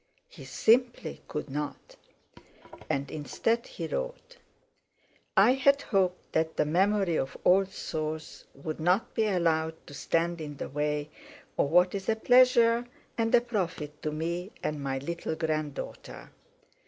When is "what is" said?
11.69-12.09